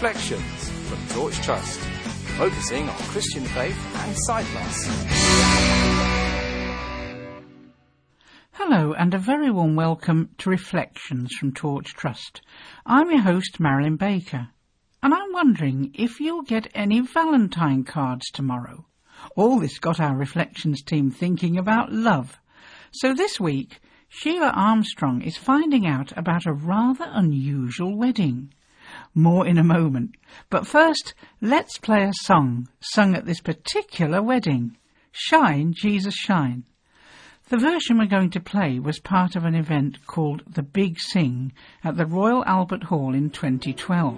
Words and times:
Reflections 0.00 0.68
from 0.88 1.08
Torch 1.08 1.34
Trust, 1.40 1.80
focusing 2.38 2.88
on 2.88 2.96
Christian 2.98 3.42
faith 3.42 3.96
and 3.96 4.54
loss. 4.54 4.86
Hello, 8.52 8.92
and 8.92 9.12
a 9.12 9.18
very 9.18 9.50
warm 9.50 9.74
welcome 9.74 10.28
to 10.38 10.50
Reflections 10.50 11.34
from 11.34 11.52
Torch 11.52 11.94
Trust. 11.94 12.42
I'm 12.86 13.10
your 13.10 13.22
host, 13.22 13.58
Marilyn 13.58 13.96
Baker, 13.96 14.50
and 15.02 15.12
I'm 15.12 15.32
wondering 15.32 15.90
if 15.94 16.20
you'll 16.20 16.42
get 16.42 16.70
any 16.76 17.00
Valentine 17.00 17.82
cards 17.82 18.30
tomorrow. 18.30 18.86
All 19.34 19.58
this 19.58 19.80
got 19.80 19.98
our 19.98 20.16
Reflections 20.16 20.80
team 20.80 21.10
thinking 21.10 21.58
about 21.58 21.90
love. 21.90 22.38
So 22.92 23.14
this 23.14 23.40
week, 23.40 23.80
Sheila 24.08 24.52
Armstrong 24.54 25.22
is 25.22 25.36
finding 25.36 25.88
out 25.88 26.16
about 26.16 26.46
a 26.46 26.52
rather 26.52 27.10
unusual 27.10 27.96
wedding. 27.96 28.52
More 29.18 29.48
in 29.48 29.58
a 29.58 29.64
moment. 29.64 30.14
But 30.48 30.64
first, 30.64 31.12
let's 31.40 31.76
play 31.76 32.04
a 32.04 32.12
song 32.22 32.68
sung 32.78 33.16
at 33.16 33.26
this 33.26 33.40
particular 33.40 34.22
wedding. 34.22 34.76
Shine, 35.10 35.74
Jesus 35.76 36.14
Shine. 36.14 36.62
The 37.48 37.58
version 37.58 37.98
we're 37.98 38.06
going 38.06 38.30
to 38.30 38.38
play 38.38 38.78
was 38.78 39.00
part 39.00 39.34
of 39.34 39.44
an 39.44 39.56
event 39.56 40.06
called 40.06 40.44
The 40.46 40.62
Big 40.62 41.00
Sing 41.00 41.52
at 41.82 41.96
the 41.96 42.06
Royal 42.06 42.44
Albert 42.44 42.84
Hall 42.84 43.12
in 43.12 43.30
2012. 43.30 44.14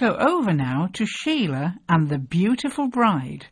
Go 0.00 0.16
over 0.16 0.54
now 0.54 0.88
to 0.94 1.04
Sheila 1.04 1.76
and 1.86 2.08
the 2.08 2.18
beautiful 2.18 2.88
bride, 2.88 3.48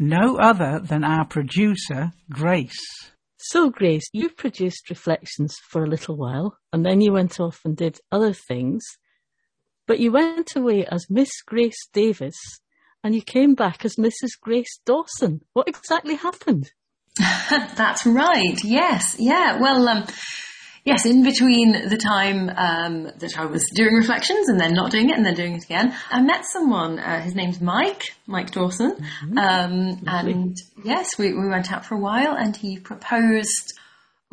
no 0.00 0.36
other 0.36 0.80
than 0.80 1.04
our 1.04 1.24
producer, 1.24 2.10
Grace. 2.28 3.12
So, 3.38 3.70
Grace, 3.70 4.02
you 4.12 4.28
produced 4.28 4.90
Reflections 4.90 5.56
for 5.70 5.84
a 5.84 5.88
little 5.88 6.16
while, 6.16 6.58
and 6.72 6.84
then 6.84 7.00
you 7.00 7.12
went 7.12 7.38
off 7.38 7.60
and 7.64 7.76
did 7.76 8.00
other 8.10 8.32
things, 8.32 8.82
but 9.86 10.00
you 10.00 10.10
went 10.10 10.56
away 10.56 10.84
as 10.86 11.06
Miss 11.08 11.30
Grace 11.46 11.86
Davis, 11.92 12.36
and 13.04 13.14
you 13.14 13.22
came 13.22 13.54
back 13.54 13.84
as 13.84 13.94
Mrs. 13.94 14.30
Grace 14.40 14.80
Dawson. 14.84 15.42
What 15.52 15.68
exactly 15.68 16.16
happened? 16.16 16.72
That's 17.16 18.04
right. 18.06 18.58
Yes. 18.64 19.14
Yeah. 19.20 19.60
Well, 19.60 19.88
um, 19.88 20.06
yes, 20.84 21.06
in 21.06 21.22
between 21.22 21.88
the 21.88 21.96
time 21.96 22.50
um, 22.50 23.10
that 23.18 23.38
I 23.38 23.46
was 23.46 23.64
doing 23.74 23.94
reflections 23.94 24.48
and 24.48 24.60
then 24.60 24.72
not 24.72 24.90
doing 24.90 25.10
it 25.10 25.16
and 25.16 25.24
then 25.24 25.34
doing 25.34 25.54
it 25.54 25.64
again, 25.64 25.94
I 26.10 26.20
met 26.20 26.44
someone. 26.44 26.98
Uh, 26.98 27.20
his 27.20 27.34
name's 27.34 27.60
Mike, 27.60 28.14
Mike 28.26 28.50
Dawson. 28.50 28.92
Mm-hmm. 28.92 29.38
Um, 29.38 30.02
and 30.06 30.56
yes, 30.84 31.18
we, 31.18 31.32
we 31.32 31.48
went 31.48 31.72
out 31.72 31.84
for 31.84 31.94
a 31.94 32.00
while 32.00 32.36
and 32.36 32.56
he 32.56 32.78
proposed. 32.78 33.74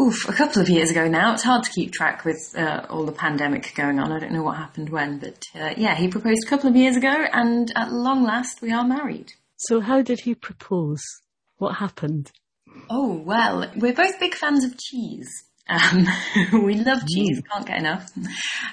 Oof, 0.01 0.29
a 0.29 0.33
couple 0.33 0.61
of 0.61 0.69
years 0.69 0.91
ago 0.91 1.09
now. 1.09 1.33
It's 1.33 1.43
hard 1.43 1.63
to 1.65 1.71
keep 1.71 1.91
track 1.91 2.23
with 2.23 2.37
uh, 2.57 2.85
all 2.89 3.05
the 3.05 3.11
pandemic 3.11 3.73
going 3.75 3.99
on. 3.99 4.13
I 4.13 4.19
don't 4.19 4.31
know 4.31 4.43
what 4.43 4.55
happened 4.55 4.89
when, 4.89 5.19
but 5.19 5.43
uh, 5.53 5.73
yeah, 5.75 5.93
he 5.95 6.07
proposed 6.07 6.45
a 6.45 6.49
couple 6.49 6.69
of 6.69 6.77
years 6.77 6.95
ago, 6.95 7.13
and 7.33 7.69
at 7.75 7.91
long 7.91 8.23
last, 8.23 8.61
we 8.61 8.71
are 8.71 8.85
married. 8.85 9.33
So, 9.57 9.81
how 9.81 10.01
did 10.01 10.21
he 10.21 10.35
propose? 10.35 11.03
What 11.57 11.75
happened? 11.75 12.31
Oh, 12.89 13.21
well, 13.25 13.69
we're 13.75 13.93
both 13.93 14.17
big 14.21 14.35
fans 14.35 14.63
of 14.63 14.77
cheese. 14.77 15.29
Um, 15.69 16.07
we 16.65 16.75
love 16.75 17.05
cheese, 17.07 17.41
can't 17.51 17.65
get 17.65 17.79
enough. 17.79 18.09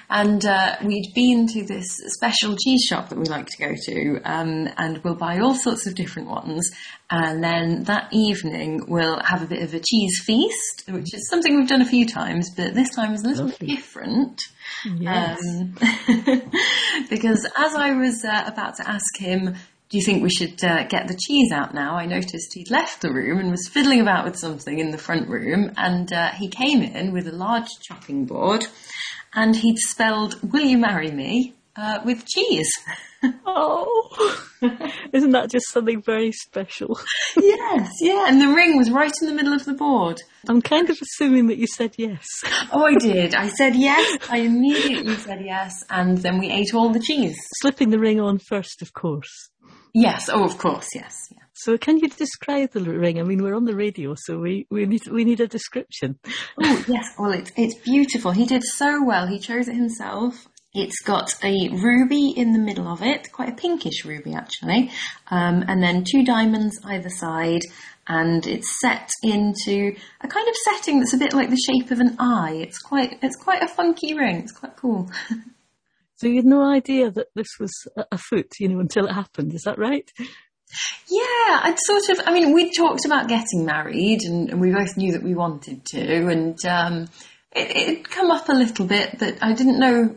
And 0.09 0.43
uh, 0.45 0.77
we'd 0.83 1.11
been 1.13 1.47
to 1.47 1.65
this 1.65 1.87
special 2.07 2.55
cheese 2.55 2.83
shop 2.89 3.09
that 3.09 3.17
we 3.17 3.25
like 3.25 3.45
to 3.47 3.57
go 3.57 3.73
to, 3.85 4.21
um, 4.25 4.67
and 4.77 5.03
we'll 5.03 5.15
buy 5.15 5.39
all 5.39 5.53
sorts 5.53 5.85
of 5.85 5.95
different 5.95 6.29
ones. 6.29 6.69
And 7.09 7.43
then 7.43 7.83
that 7.83 8.09
evening, 8.11 8.85
we'll 8.87 9.19
have 9.19 9.41
a 9.41 9.47
bit 9.47 9.61
of 9.61 9.73
a 9.73 9.79
cheese 9.79 10.21
feast, 10.25 10.83
which 10.89 11.13
is 11.13 11.29
something 11.29 11.55
we've 11.55 11.69
done 11.69 11.81
a 11.81 11.85
few 11.85 12.05
times, 12.05 12.49
but 12.55 12.73
this 12.73 12.93
time 12.95 13.13
is 13.13 13.23
a 13.23 13.27
little 13.27 13.45
Lovely. 13.45 13.67
bit 13.67 13.75
different. 13.75 14.41
Yes. 14.85 15.39
Um, 15.47 15.75
because 17.09 17.47
as 17.57 17.75
I 17.75 17.93
was 17.93 18.25
uh, 18.25 18.43
about 18.47 18.75
to 18.77 18.89
ask 18.89 19.17
him, 19.17 19.55
do 19.89 19.97
you 19.97 20.03
think 20.03 20.21
we 20.21 20.29
should 20.29 20.61
uh, 20.63 20.83
get 20.87 21.07
the 21.07 21.17
cheese 21.17 21.51
out 21.51 21.73
now? 21.73 21.95
I 21.95 22.05
noticed 22.05 22.53
he'd 22.53 22.69
left 22.69 23.01
the 23.01 23.13
room 23.13 23.39
and 23.39 23.51
was 23.51 23.69
fiddling 23.69 24.01
about 24.01 24.25
with 24.25 24.37
something 24.37 24.79
in 24.79 24.91
the 24.91 24.97
front 24.97 25.29
room, 25.29 25.71
and 25.77 26.11
uh, 26.11 26.31
he 26.31 26.49
came 26.49 26.83
in 26.83 27.13
with 27.13 27.27
a 27.27 27.31
large 27.31 27.69
chopping 27.81 28.25
board, 28.25 28.65
and 29.33 29.55
he'd 29.55 29.77
spelled 29.77 30.39
"Will 30.51 30.65
you 30.65 30.77
marry 30.77 31.11
me?" 31.11 31.53
Uh, 31.75 31.99
with 32.03 32.25
cheese. 32.25 32.69
Oh, 33.47 34.45
isn't 35.13 35.31
that 35.31 35.49
just 35.49 35.69
something 35.69 36.03
very 36.03 36.31
special? 36.31 36.99
yes, 37.37 37.91
yeah, 37.99 38.25
and 38.27 38.39
the 38.39 38.49
ring 38.49 38.77
was 38.77 38.91
right 38.91 39.11
in 39.21 39.27
the 39.27 39.33
middle 39.33 39.53
of 39.53 39.65
the 39.65 39.73
board. 39.73 40.21
I'm 40.47 40.61
kind 40.61 40.87
of 40.89 40.97
assuming 41.01 41.47
that 41.47 41.57
you 41.57 41.65
said 41.65 41.95
yes. 41.97 42.25
Oh, 42.71 42.85
I 42.85 42.93
did. 42.93 43.33
I 43.33 43.47
said 43.47 43.75
yes. 43.75 44.29
I 44.29 44.37
immediately 44.37 45.15
said 45.15 45.43
yes, 45.43 45.83
and 45.89 46.19
then 46.19 46.37
we 46.37 46.51
ate 46.51 46.75
all 46.75 46.89
the 46.89 46.99
cheese. 46.99 47.35
Slipping 47.61 47.89
the 47.89 47.99
ring 47.99 48.19
on 48.19 48.37
first, 48.37 48.83
of 48.83 48.93
course. 48.93 49.49
Yes. 49.93 50.29
Oh, 50.31 50.43
of 50.43 50.57
course. 50.57 50.87
Yes. 50.93 51.15
Yeah. 51.31 51.39
So, 51.53 51.77
can 51.77 51.97
you 51.97 52.07
describe 52.07 52.71
the 52.71 52.81
ring? 52.81 53.19
I 53.19 53.23
mean, 53.23 53.41
we're 53.41 53.55
on 53.55 53.65
the 53.65 53.75
radio, 53.75 54.15
so 54.15 54.39
we, 54.39 54.67
we 54.69 54.85
need 54.85 55.07
we 55.07 55.23
need 55.23 55.39
a 55.39 55.47
description. 55.47 56.19
Oh, 56.61 56.85
yes. 56.87 57.07
Well, 57.17 57.31
it's 57.31 57.51
it's 57.55 57.75
beautiful. 57.75 58.31
He 58.31 58.45
did 58.45 58.63
so 58.63 59.03
well. 59.03 59.27
He 59.27 59.39
chose 59.39 59.67
it 59.67 59.75
himself. 59.75 60.47
It's 60.73 61.01
got 61.01 61.33
a 61.43 61.69
ruby 61.69 62.33
in 62.35 62.53
the 62.53 62.59
middle 62.59 62.87
of 62.87 63.01
it, 63.01 63.31
quite 63.31 63.49
a 63.49 63.55
pinkish 63.55 64.05
ruby 64.05 64.35
actually, 64.35 64.91
um, 65.31 65.63
and 65.67 65.81
then 65.81 66.03
two 66.03 66.23
diamonds 66.23 66.79
either 66.85 67.09
side, 67.09 67.61
and 68.07 68.45
it's 68.45 68.79
set 68.79 69.09
into 69.23 69.95
a 70.21 70.27
kind 70.27 70.47
of 70.47 70.55
setting 70.55 70.99
that's 70.99 71.13
a 71.13 71.17
bit 71.17 71.33
like 71.33 71.49
the 71.49 71.57
shape 71.57 71.89
of 71.89 71.99
an 71.99 72.15
eye. 72.19 72.59
It's 72.61 72.77
quite 72.77 73.17
it's 73.23 73.35
quite 73.35 73.63
a 73.63 73.67
funky 73.67 74.13
ring. 74.13 74.37
It's 74.37 74.51
quite 74.51 74.75
cool. 74.75 75.09
So 76.17 76.27
you 76.27 76.37
had 76.37 76.45
no 76.45 76.63
idea 76.69 77.11
that 77.11 77.27
this 77.35 77.47
was 77.59 77.71
a 77.95 78.05
a 78.11 78.17
foot, 78.17 78.53
you 78.59 78.67
know, 78.69 78.79
until 78.79 79.05
it 79.07 79.13
happened. 79.13 79.53
Is 79.53 79.63
that 79.63 79.77
right? 79.77 80.09
Yeah, 81.09 81.61
I'd 81.63 81.77
sort 81.79 82.09
of. 82.09 82.27
I 82.27 82.33
mean, 82.33 82.53
we 82.53 82.71
talked 82.73 83.05
about 83.05 83.29
getting 83.29 83.65
married, 83.65 84.19
and, 84.23 84.49
and 84.49 84.59
we 84.59 84.71
both 84.71 84.97
knew 84.97 85.13
that 85.13 85.23
we 85.23 85.33
wanted 85.35 85.85
to, 85.85 86.27
and 86.27 86.57
um, 86.65 87.07
it, 87.55 87.75
it'd 87.75 88.09
come 88.09 88.31
up 88.31 88.49
a 88.49 88.53
little 88.53 88.85
bit, 88.85 89.17
but 89.19 89.37
I 89.41 89.53
didn't 89.53 89.79
know. 89.79 90.15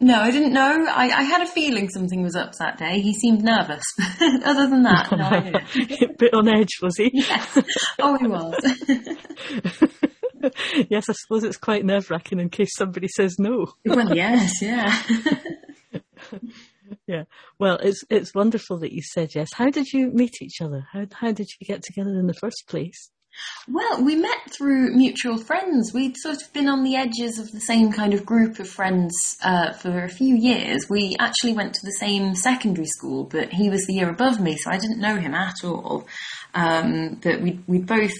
No, 0.00 0.20
I 0.20 0.32
didn't 0.32 0.52
know. 0.52 0.86
I, 0.90 1.08
I 1.08 1.22
had 1.22 1.40
a 1.42 1.46
feeling 1.46 1.88
something 1.88 2.22
was 2.22 2.34
up 2.34 2.52
that 2.58 2.78
day. 2.78 3.00
He 3.00 3.14
seemed 3.14 3.42
nervous. 3.42 3.84
Other 4.44 4.66
than 4.68 4.82
that, 4.82 5.08
no 5.12 5.24
idea. 5.30 6.08
a 6.08 6.12
bit 6.18 6.34
on 6.34 6.48
edge, 6.48 6.80
was 6.82 6.96
he? 6.96 7.10
Yes. 7.14 7.58
Oh, 8.00 8.18
he 8.18 8.26
was. 8.26 8.54
yes, 10.90 11.08
I 11.08 11.12
suppose 11.12 11.44
it's 11.44 11.56
quite 11.56 11.84
nerve 11.84 12.10
wracking 12.10 12.40
in 12.40 12.50
case 12.50 12.70
somebody 12.76 13.08
says 13.08 13.36
no. 13.38 13.72
well, 13.84 14.14
yes, 14.14 14.62
yeah. 14.62 15.02
Yeah. 17.06 17.24
Well, 17.58 17.78
it's 17.82 18.04
it's 18.10 18.34
wonderful 18.34 18.78
that 18.78 18.92
you 18.92 19.02
said 19.02 19.34
yes. 19.34 19.48
How 19.54 19.70
did 19.70 19.92
you 19.92 20.10
meet 20.10 20.42
each 20.42 20.60
other? 20.60 20.86
How 20.92 21.06
how 21.12 21.32
did 21.32 21.48
you 21.58 21.66
get 21.66 21.82
together 21.82 22.10
in 22.10 22.26
the 22.26 22.34
first 22.34 22.64
place? 22.68 23.10
Well, 23.68 24.04
we 24.04 24.14
met 24.14 24.50
through 24.56 24.94
mutual 24.94 25.38
friends. 25.38 25.92
We'd 25.92 26.16
sort 26.16 26.40
of 26.40 26.52
been 26.52 26.68
on 26.68 26.84
the 26.84 26.94
edges 26.94 27.38
of 27.38 27.50
the 27.50 27.60
same 27.60 27.90
kind 27.90 28.14
of 28.14 28.24
group 28.24 28.60
of 28.60 28.68
friends 28.68 29.12
uh, 29.42 29.72
for 29.72 30.04
a 30.04 30.08
few 30.08 30.36
years. 30.36 30.88
We 30.88 31.16
actually 31.18 31.54
went 31.54 31.74
to 31.74 31.80
the 31.84 31.96
same 31.98 32.36
secondary 32.36 32.86
school, 32.86 33.24
but 33.24 33.52
he 33.52 33.70
was 33.70 33.84
the 33.86 33.94
year 33.94 34.08
above 34.08 34.40
me, 34.40 34.56
so 34.56 34.70
I 34.70 34.78
didn't 34.78 35.00
know 35.00 35.16
him 35.16 35.34
at 35.34 35.64
all. 35.64 36.06
Um, 36.54 37.18
but 37.22 37.40
we 37.40 37.58
we 37.66 37.78
both 37.78 38.14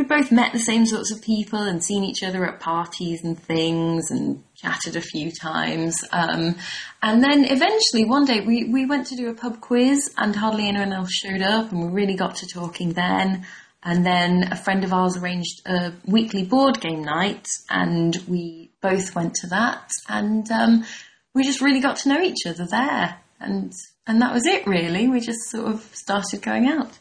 we'd 0.00 0.08
both 0.08 0.32
met 0.32 0.50
the 0.50 0.58
same 0.58 0.86
sorts 0.86 1.12
of 1.12 1.20
people 1.20 1.58
and 1.58 1.84
seen 1.84 2.04
each 2.04 2.22
other 2.22 2.46
at 2.46 2.58
parties 2.58 3.22
and 3.22 3.38
things 3.38 4.10
and 4.10 4.42
chatted 4.54 4.96
a 4.96 5.00
few 5.02 5.30
times. 5.30 6.02
Um, 6.10 6.56
and 7.02 7.22
then 7.22 7.44
eventually 7.44 8.06
one 8.06 8.24
day 8.24 8.40
we, 8.40 8.64
we 8.64 8.86
went 8.86 9.08
to 9.08 9.14
do 9.14 9.28
a 9.28 9.34
pub 9.34 9.60
quiz 9.60 10.10
and 10.16 10.34
hardly 10.34 10.68
anyone 10.68 10.94
else 10.94 11.12
showed 11.12 11.42
up 11.42 11.70
and 11.70 11.84
we 11.84 11.88
really 11.88 12.14
got 12.14 12.36
to 12.36 12.46
talking 12.46 12.94
then. 12.94 13.44
And 13.82 14.06
then 14.06 14.50
a 14.50 14.56
friend 14.56 14.84
of 14.84 14.94
ours 14.94 15.18
arranged 15.18 15.60
a 15.66 15.92
weekly 16.06 16.44
board 16.44 16.80
game 16.80 17.04
night 17.04 17.46
and 17.68 18.16
we 18.26 18.70
both 18.80 19.14
went 19.14 19.34
to 19.34 19.48
that 19.48 19.90
and 20.08 20.50
um, 20.50 20.86
we 21.34 21.44
just 21.44 21.60
really 21.60 21.80
got 21.80 21.96
to 21.98 22.08
know 22.08 22.22
each 22.22 22.46
other 22.46 22.64
there. 22.64 23.18
And, 23.38 23.70
and 24.06 24.22
that 24.22 24.32
was 24.32 24.46
it 24.46 24.66
really. 24.66 25.08
We 25.08 25.20
just 25.20 25.50
sort 25.50 25.66
of 25.66 25.82
started 25.92 26.40
going 26.40 26.68
out. 26.68 26.98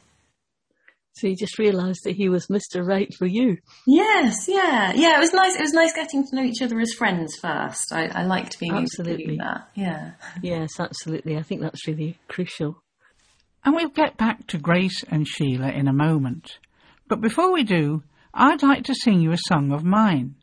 So 1.20 1.28
you 1.28 1.36
just 1.36 1.60
realised 1.60 2.06
that 2.06 2.16
he 2.16 2.30
was 2.30 2.48
Mr. 2.48 2.86
Right 2.86 3.14
for 3.14 3.26
you. 3.26 3.58
Yes, 3.86 4.48
yeah, 4.48 4.94
yeah. 4.96 5.18
It 5.18 5.20
was 5.20 5.34
nice. 5.34 5.56
It 5.56 5.62
was 5.62 5.74
nice 5.74 5.94
getting 5.94 6.26
to 6.26 6.36
know 6.36 6.44
each 6.44 6.62
other 6.62 6.80
as 6.80 6.94
friends 6.94 7.36
first. 7.36 7.92
I, 7.92 8.08
I 8.08 8.24
liked 8.24 8.58
being 8.60 8.72
able 8.72 8.86
to 8.86 9.02
Absolutely. 9.02 9.26
do 9.26 9.38
that. 9.38 9.70
Yeah. 9.76 10.12
Yes, 10.42 10.80
absolutely. 10.80 11.38
I 11.38 11.42
think 11.42 11.62
that's 11.62 11.88
really 11.88 12.18
crucial. 12.30 12.82
And 13.66 13.76
we'll 13.76 13.90
get 13.90 14.16
back 14.18 14.48
to 14.48 14.58
Grace 14.58 15.04
and 15.10 15.28
Sheila 15.28 15.72
in 15.72 15.90
a 15.90 15.94
moment. 15.94 16.60
But 17.10 17.20
before 17.20 17.52
we 17.52 17.64
do, 17.64 18.04
I'd 18.34 18.64
like 18.64 18.86
to 18.86 18.96
sing 18.96 19.20
you 19.20 19.32
a 19.34 19.38
song 19.38 19.74
of 19.74 19.84
mine. 19.84 20.36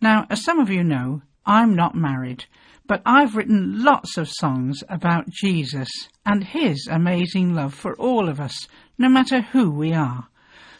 Now, 0.00 0.26
as 0.30 0.44
some 0.44 0.60
of 0.60 0.70
you 0.70 0.84
know, 0.84 1.22
I'm 1.46 1.74
not 1.74 1.94
married, 1.94 2.44
but 2.86 3.02
I've 3.06 3.36
written 3.36 3.84
lots 3.84 4.16
of 4.16 4.28
songs 4.28 4.82
about 4.88 5.30
Jesus 5.30 5.88
and 6.26 6.44
his 6.44 6.88
amazing 6.90 7.54
love 7.54 7.74
for 7.74 7.94
all 7.96 8.28
of 8.28 8.40
us, 8.40 8.68
no 8.98 9.08
matter 9.08 9.40
who 9.40 9.70
we 9.70 9.92
are. 9.92 10.28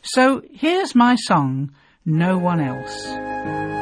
So 0.03 0.43
here's 0.53 0.95
my 0.95 1.15
song, 1.17 1.73
No 2.05 2.39
One 2.39 2.61
Else. 2.61 3.80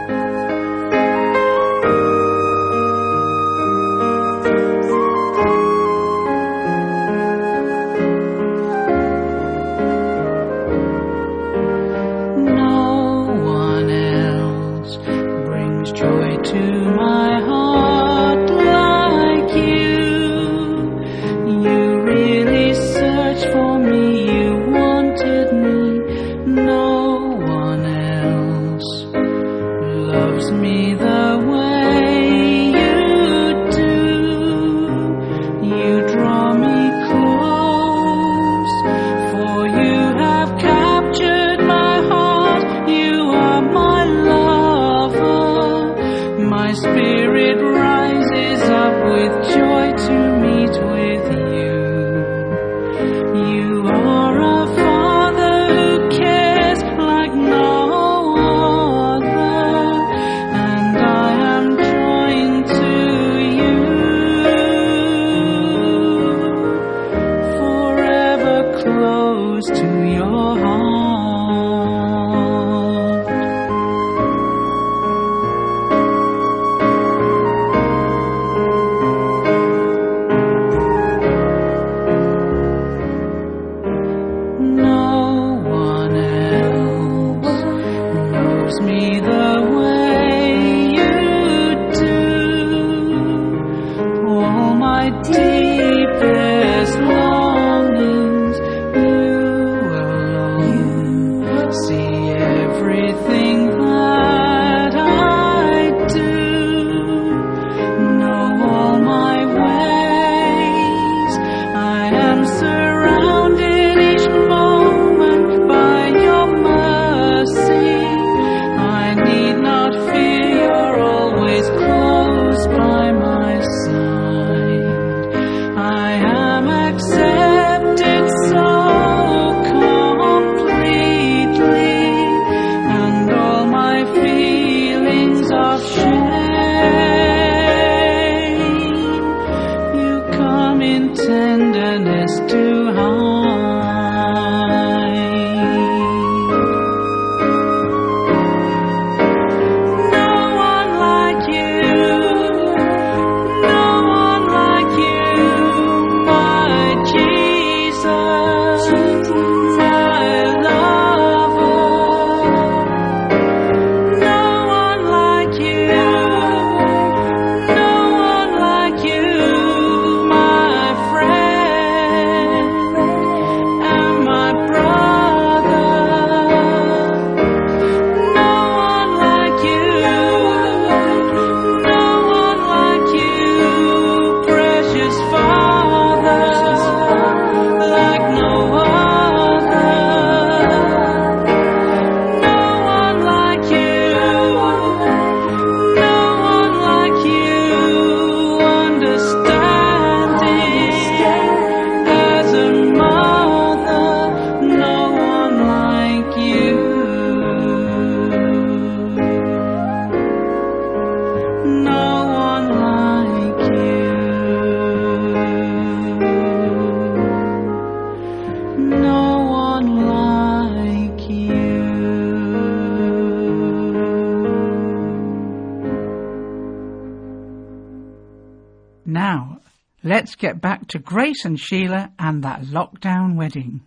Let's 230.29 230.37
get 230.37 230.61
back 230.61 230.87
to 230.87 230.99
Grace 230.99 231.47
and 231.47 231.59
Sheila 231.59 232.13
and 232.19 232.45
that 232.45 232.61
lockdown 232.61 233.35
wedding. 233.35 233.81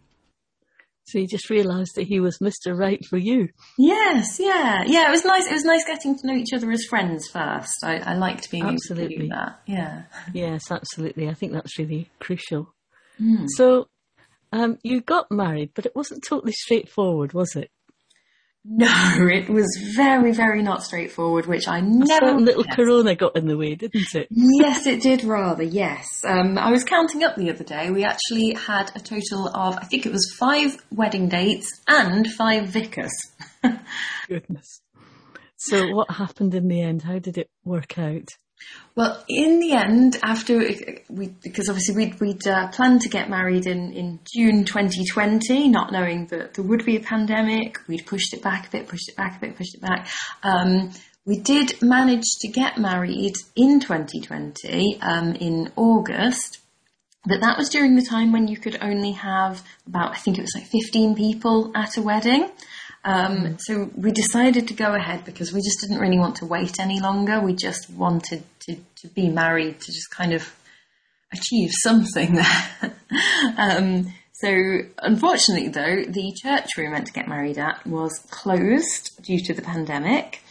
So 1.04 1.20
you 1.20 1.28
just 1.28 1.52
realised 1.52 1.92
that 1.96 2.08
he 2.08 2.20
was 2.20 2.40
Mr. 2.40 2.76
Right 2.76 3.00
for 3.06 3.18
you. 3.18 3.50
Yes, 3.78 4.40
yeah, 4.40 4.84
yeah. 4.88 5.08
It 5.08 5.12
was 5.12 5.24
nice. 5.24 5.46
It 5.46 5.54
was 5.54 5.66
nice 5.66 5.86
getting 5.86 6.18
to 6.18 6.26
know 6.26 6.34
each 6.34 6.52
other 6.52 6.72
as 6.72 6.84
friends 6.90 7.28
first. 7.28 7.84
I, 7.84 7.98
I 7.98 8.16
liked 8.16 8.50
being 8.50 8.64
able 8.64 8.72
to 8.72 8.94
Absolutely. 8.94 9.18
do 9.18 9.28
that. 9.28 9.62
Yeah. 9.68 10.04
Yes, 10.34 10.72
absolutely. 10.72 11.30
I 11.30 11.36
think 11.36 11.54
that's 11.54 11.78
really 11.78 12.10
crucial. 12.20 12.74
So 13.58 13.88
um, 14.52 14.80
you 14.82 15.02
got 15.02 15.32
married, 15.32 15.74
but 15.76 15.86
it 15.86 15.96
wasn't 15.96 16.24
totally 16.28 16.54
straightforward, 16.54 17.34
was 17.34 17.56
it? 17.56 17.70
No, 18.64 18.88
it 19.28 19.50
was 19.50 19.68
very, 19.96 20.32
very 20.34 20.62
not 20.62 20.84
straightforward, 20.84 21.48
which 21.48 21.68
I 21.68 21.82
never. 21.82 22.36
little 22.38 22.64
Yes. 22.66 22.76
corona 22.76 23.16
got 23.16 23.36
in 23.36 23.48
the 23.48 23.58
way, 23.58 23.76
didn't 23.76 24.14
it? 24.14 24.28
Yes, 24.30 24.86
it 24.86 25.02
did 25.02 25.24
rather, 25.24 25.64
yes. 25.64 26.06
Um, 26.26 26.58
I 26.58 26.70
was 26.72 26.84
counting 26.84 27.24
up 27.24 27.36
the 27.36 27.50
other 27.50 27.64
day. 27.64 27.90
We 27.90 28.04
actually 28.04 28.54
had 28.54 28.92
a 28.96 29.00
total 29.00 29.48
of, 29.54 29.78
I 29.78 29.86
think 29.86 30.06
it 30.06 30.12
was 30.12 30.36
five 30.38 30.78
wedding 30.92 31.28
dates 31.28 31.68
and 31.88 32.32
five 32.32 32.68
vicars. 32.70 33.12
Goodness. 34.28 34.82
So 35.58 35.90
what 35.96 36.12
happened 36.12 36.54
in 36.56 36.68
the 36.68 36.82
end? 36.82 37.04
How 37.04 37.20
did 37.20 37.38
it 37.38 37.50
work 37.64 37.98
out? 37.98 38.28
Well, 38.94 39.24
in 39.30 39.60
the 39.60 39.72
end, 39.72 40.18
after 40.22 40.58
we, 41.10 41.28
because 41.42 41.70
obviously 41.70 41.96
we'd, 41.96 42.20
we'd 42.20 42.46
uh, 42.46 42.68
planned 42.70 43.02
to 43.02 43.10
get 43.10 43.30
married 43.30 43.66
in, 43.66 43.94
in 43.94 44.20
June 44.36 44.66
2020, 44.66 45.70
not 45.70 45.94
knowing 45.94 46.26
that 46.28 46.56
there 46.56 46.66
would 46.66 46.86
be 46.86 46.98
a 46.98 47.00
pandemic. 47.00 47.78
We'd 47.88 48.06
pushed 48.06 48.34
it 48.34 48.44
back 48.44 48.68
a 48.68 48.72
bit, 48.72 48.90
pushed 48.90 49.08
it 49.08 49.16
back 49.16 49.38
a 49.38 49.40
bit, 49.40 49.56
pushed 49.56 49.76
it 49.76 49.82
back. 49.82 50.10
Um, 50.44 50.92
we 51.26 51.40
did 51.40 51.82
manage 51.82 52.26
to 52.42 52.50
get 52.50 52.78
married 52.78 53.36
in 53.56 53.80
2020, 53.80 55.00
um, 55.02 55.36
in 55.36 55.72
August. 55.78 56.58
But 57.26 57.42
that 57.42 57.58
was 57.58 57.70
during 57.70 57.96
the 57.96 58.06
time 58.06 58.32
when 58.32 58.48
you 58.48 58.58
could 58.58 58.78
only 58.82 59.12
have 59.12 59.64
about, 59.88 60.12
I 60.12 60.18
think 60.18 60.38
it 60.38 60.42
was 60.42 60.56
like 60.56 60.66
15 60.66 61.16
people 61.16 61.72
at 61.76 61.96
a 61.96 62.02
wedding. 62.02 62.50
Um, 63.04 63.58
so 63.60 63.90
we 63.96 64.12
decided 64.12 64.68
to 64.68 64.74
go 64.74 64.94
ahead 64.94 65.26
because 65.26 65.52
we 65.52 65.62
just 65.62 65.82
didn't 65.82 66.00
really 66.00 66.20
want 66.20 66.36
to 66.38 66.46
wait 66.46 66.80
any 66.80 67.00
longer. 67.00 67.40
We 67.40 67.56
just 67.56 67.90
wanted 67.90 68.44
to, 68.68 68.76
to 68.76 69.08
be 69.10 69.30
married 69.30 69.80
to 69.80 69.92
just 69.92 70.12
kind 70.12 70.34
of 70.34 70.54
achieve 71.34 71.72
something 71.82 72.36
there. 72.36 72.94
um, 73.58 74.14
so 74.34 74.80
unfortunately 75.00 75.70
though, 75.70 76.04
the 76.04 76.34
church 76.42 76.70
we 76.78 76.84
were 76.84 76.92
meant 76.92 77.08
to 77.08 77.14
get 77.14 77.28
married 77.28 77.58
at 77.58 77.86
was 77.88 78.20
closed 78.30 79.24
due 79.24 79.40
to 79.46 79.54
the 79.54 79.62
pandemic. 79.62 80.42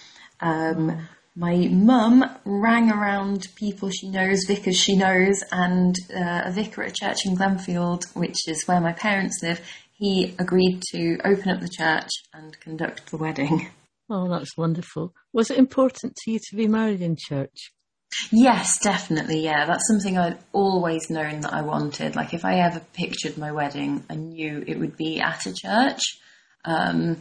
Um, 0.40 1.08
my 1.36 1.68
mum 1.70 2.24
rang 2.44 2.90
around 2.90 3.48
people 3.54 3.88
she 3.90 4.08
knows, 4.08 4.44
vicars 4.46 4.76
she 4.76 4.96
knows, 4.96 5.44
and 5.52 5.96
uh, 6.14 6.42
a 6.46 6.52
vicar 6.52 6.82
at 6.82 6.90
a 6.90 6.94
church 6.94 7.24
in 7.24 7.36
Glenfield, 7.36 8.04
which 8.14 8.48
is 8.48 8.66
where 8.66 8.80
my 8.80 8.92
parents 8.92 9.38
live. 9.42 9.60
He 10.00 10.34
agreed 10.38 10.80
to 10.92 11.18
open 11.26 11.50
up 11.50 11.60
the 11.60 11.68
church 11.68 12.08
and 12.32 12.58
conduct 12.58 13.10
the 13.10 13.18
wedding. 13.18 13.68
Oh, 14.08 14.28
that's 14.28 14.56
wonderful. 14.56 15.14
Was 15.32 15.52
it 15.52 15.58
important 15.58 16.16
to 16.16 16.32
you 16.32 16.40
to 16.40 16.56
be 16.56 16.66
married 16.66 17.00
in 17.00 17.14
church? 17.16 17.70
Yes, 18.32 18.80
definitely. 18.80 19.44
Yeah, 19.44 19.66
that's 19.66 19.86
something 19.86 20.18
I'd 20.18 20.38
always 20.52 21.10
known 21.10 21.42
that 21.42 21.52
I 21.52 21.62
wanted. 21.62 22.16
Like, 22.16 22.34
if 22.34 22.44
I 22.44 22.56
ever 22.60 22.80
pictured 22.92 23.38
my 23.38 23.52
wedding, 23.52 24.02
I 24.10 24.16
knew 24.16 24.64
it 24.66 24.80
would 24.80 24.96
be 24.96 25.20
at 25.20 25.46
a 25.46 25.54
church. 25.54 26.00
Um, 26.64 27.18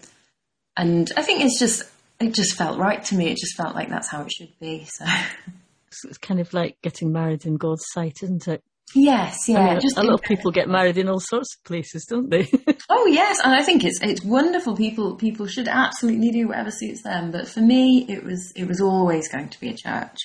and 0.75 1.11
I 1.15 1.21
think 1.21 1.41
it's 1.41 1.59
just, 1.59 1.83
it 2.19 2.33
just 2.33 2.55
felt 2.55 2.79
right 2.79 3.03
to 3.03 3.15
me. 3.15 3.27
It 3.29 3.37
just 3.37 3.55
felt 3.55 3.75
like 3.75 3.89
that's 3.89 4.09
how 4.09 4.23
it 4.23 4.31
should 4.31 4.57
be. 4.59 4.85
So, 4.85 5.05
It's 5.89 6.05
it's 6.05 6.17
kind 6.17 6.39
of 6.39 6.53
like 6.53 6.77
getting 6.81 7.11
married 7.11 7.45
in 7.45 7.57
God's 7.57 7.83
sight, 7.91 8.23
isn't 8.23 8.47
it? 8.47 8.63
Yes, 8.95 9.47
yeah. 9.47 9.59
I 9.59 9.69
mean, 9.71 9.79
just 9.81 9.97
a 9.97 10.03
lot 10.03 10.15
of 10.15 10.21
people 10.21 10.51
get 10.51 10.67
married 10.69 10.97
in 10.97 11.07
all 11.09 11.19
sorts 11.19 11.55
of 11.55 11.63
places, 11.63 12.05
don't 12.05 12.29
they? 12.29 12.49
Oh 12.91 13.05
yes, 13.05 13.39
and 13.43 13.53
I 13.53 13.61
think 13.61 13.83
it's 13.83 13.99
it's 14.01 14.23
wonderful. 14.23 14.75
People 14.75 15.15
people 15.15 15.45
should 15.47 15.67
absolutely 15.67 16.31
do 16.31 16.47
whatever 16.47 16.71
suits 16.71 17.03
them. 17.03 17.31
But 17.31 17.47
for 17.47 17.61
me, 17.61 18.05
it 18.09 18.23
was 18.23 18.51
it 18.55 18.65
was 18.67 18.81
always 18.81 19.27
going 19.29 19.49
to 19.49 19.59
be 19.59 19.69
a 19.69 19.75
church. 19.75 20.17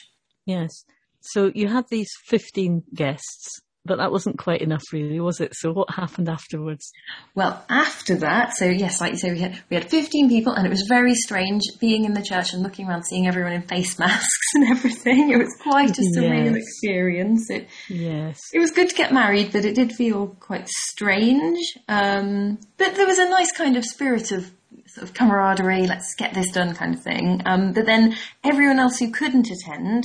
yes. 0.47 0.85
So 1.21 1.51
you 1.55 1.69
had 1.69 1.85
these 1.91 2.11
15 2.27 2.83
guests, 2.95 3.61
but 3.87 3.99
that 3.99 4.11
wasn't 4.13 4.39
quite 4.39 4.63
enough, 4.63 4.83
really, 4.93 5.21
was 5.21 5.41
it? 5.41 5.55
So 5.55 5.73
what 5.73 5.91
happened 5.91 6.29
afterwards? 6.29 6.91
Well, 7.35 7.65
after 7.69 8.15
that, 8.17 8.55
so 8.57 8.65
yes, 8.67 9.01
like 9.01 9.13
you 9.13 9.19
say, 9.19 9.33
we 9.33 9.41
had 9.41 9.59
we 9.71 9.77
had 9.77 9.91
fifteen 9.91 10.29
people, 10.29 10.53
and 10.53 10.67
it 10.67 10.71
was 10.71 10.85
very 10.89 11.15
strange 11.15 11.63
being 11.81 12.05
in 12.05 12.15
the 12.15 12.23
church 12.23 12.53
and 12.53 12.63
looking 12.63 12.89
around, 12.89 13.05
seeing 13.05 13.27
everyone 13.27 13.53
in 13.53 13.63
face 13.63 13.99
masks 13.99 14.49
and 14.55 14.71
everything. 14.71 15.31
It 15.31 15.39
was 15.39 15.55
quite 15.63 15.91
a 15.99 16.03
surreal 16.17 16.55
Yes. 16.55 16.57
experience. 16.57 17.51
It 17.51 17.69
Yes. 17.89 18.41
it 18.53 18.59
was 18.59 18.71
good 18.71 18.89
to 18.89 18.95
get 18.95 19.13
married, 19.13 19.53
but 19.53 19.65
it 19.65 19.75
did 19.75 19.93
feel 19.93 20.29
quite 20.41 20.69
strange. 20.69 21.59
Um, 21.89 22.59
but 22.79 22.95
there 22.95 23.07
was 23.07 23.19
a 23.19 23.29
nice 23.29 23.53
kind 23.53 23.77
of 23.77 23.85
spirit 23.85 24.33
of 24.33 24.51
sort 24.87 25.09
of 25.09 25.15
camaraderie, 25.15 25.87
let's 25.87 26.15
get 26.17 26.35
this 26.35 26.51
done 26.53 26.75
kind 26.75 26.95
of 26.95 27.03
thing. 27.03 27.43
Um, 27.47 27.73
but 27.73 27.85
then 27.87 28.17
everyone 28.45 28.79
else 28.79 28.99
who 28.99 29.11
couldn't 29.11 29.49
attend, 29.51 30.05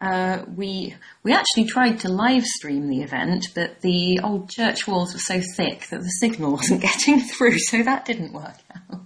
uh, 0.00 0.42
we 0.54 0.94
we 1.26 1.32
actually 1.32 1.64
tried 1.64 1.98
to 1.98 2.08
live 2.08 2.44
stream 2.46 2.86
the 2.86 3.02
event, 3.02 3.48
but 3.52 3.80
the 3.80 4.20
old 4.22 4.48
church 4.48 4.86
walls 4.86 5.12
were 5.12 5.18
so 5.18 5.40
thick 5.56 5.88
that 5.88 6.00
the 6.00 6.08
signal 6.20 6.52
wasn't 6.56 6.80
getting 6.80 7.20
through, 7.20 7.58
so 7.58 7.82
that 7.82 8.04
didn't 8.04 8.32
work 8.32 8.54
out. 8.70 9.00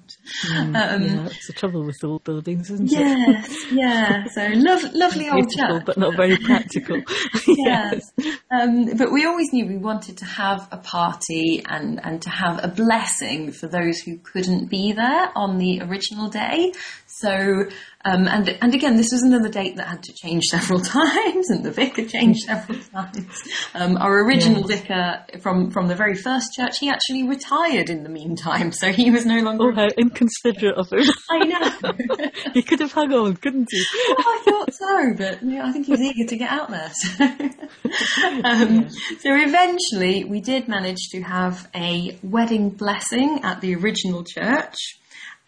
Um, 0.54 0.74
yeah, 0.74 1.26
it's 1.26 1.46
the 1.46 1.54
trouble 1.54 1.82
with 1.84 1.96
old 2.04 2.22
buildings, 2.24 2.70
isn't 2.70 2.92
it? 2.92 2.98
Yes, 2.98 3.72
yeah. 3.72 4.24
So 4.34 4.48
lov- 4.52 4.92
lovely 4.92 5.28
old 5.28 5.48
Beautiful, 5.48 5.78
church. 5.78 5.86
but 5.86 5.96
not 5.96 6.14
very 6.14 6.36
practical. 6.36 7.02
yes. 7.46 8.12
Um, 8.50 8.96
but 8.96 9.10
we 9.10 9.24
always 9.24 9.52
knew 9.52 9.66
we 9.66 9.78
wanted 9.78 10.18
to 10.18 10.24
have 10.24 10.68
a 10.70 10.76
party 10.76 11.62
and, 11.68 12.00
and 12.04 12.22
to 12.22 12.30
have 12.30 12.62
a 12.62 12.68
blessing 12.68 13.50
for 13.50 13.66
those 13.66 13.98
who 14.00 14.18
couldn't 14.18 14.66
be 14.66 14.92
there 14.92 15.30
on 15.34 15.58
the 15.58 15.80
original 15.82 16.28
day. 16.28 16.72
So, 17.06 17.66
um, 18.04 18.28
and, 18.28 18.48
and 18.62 18.74
again, 18.74 18.96
this 18.96 19.10
was 19.12 19.22
another 19.22 19.48
date 19.48 19.76
that 19.76 19.88
had 19.88 20.02
to 20.04 20.12
change 20.12 20.44
several 20.44 20.80
times 20.80 21.50
and 21.50 21.64
the 21.64 21.72
vicar 21.72 22.04
changed 22.10 22.40
several 22.40 22.78
times. 22.92 23.42
Um, 23.74 23.96
our 23.96 24.24
original 24.24 24.64
vicar 24.66 25.24
from, 25.40 25.70
from 25.70 25.88
the 25.88 25.94
very 25.94 26.14
first 26.14 26.48
church, 26.54 26.72
he 26.80 26.88
actually 26.88 27.26
retired 27.28 27.88
in 27.90 28.02
the 28.02 28.08
meantime. 28.08 28.72
So 28.72 28.92
he 28.92 29.10
was 29.10 29.24
no 29.26 29.38
longer 29.40 29.70
Oh, 29.70 29.74
how 29.74 29.84
inconvenient. 29.96 30.14
considerate 30.16 30.76
of 30.76 30.90
him. 30.92 31.04
I 31.30 31.38
know. 31.44 32.30
he 32.54 32.62
could 32.62 32.80
have 32.80 32.92
hung 32.92 33.12
on, 33.12 33.36
couldn't 33.36 33.68
he? 33.70 33.82
Well, 34.08 34.16
I 34.18 34.42
thought 34.44 34.74
so, 34.74 35.14
but 35.16 35.42
yeah, 35.42 35.66
I 35.66 35.72
think 35.72 35.86
he 35.86 35.92
was 35.92 36.00
eager 36.00 36.28
to 36.28 36.36
get 36.36 36.50
out 36.50 36.70
there. 36.70 36.90
So. 36.92 37.24
um, 38.44 38.88
so 38.90 39.30
eventually, 39.34 40.24
we 40.24 40.40
did 40.40 40.68
manage 40.68 41.08
to 41.12 41.22
have 41.22 41.68
a 41.74 42.18
wedding 42.22 42.70
blessing 42.70 43.40
at 43.42 43.60
the 43.60 43.74
original 43.74 44.24
church. 44.24 44.76